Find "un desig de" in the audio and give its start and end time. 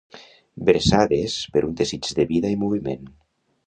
1.69-2.29